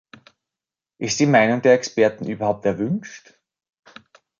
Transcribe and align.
Ist 0.97 1.19
die 1.19 1.27
Meinung 1.27 1.61
der 1.61 1.75
Experten 1.75 2.27
überhaupt 2.27 2.65
erwünscht? 2.65 3.39